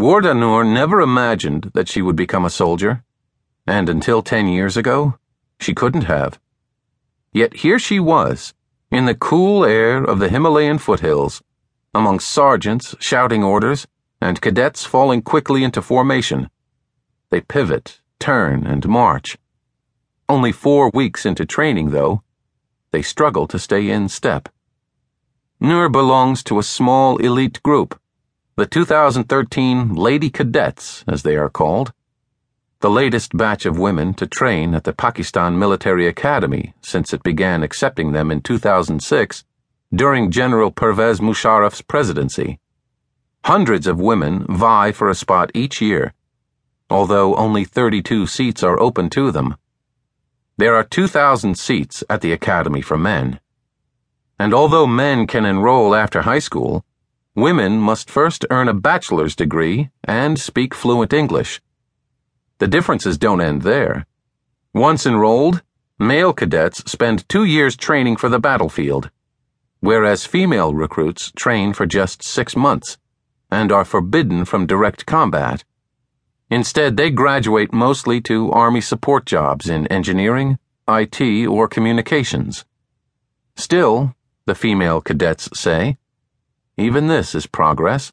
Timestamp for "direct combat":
74.66-75.64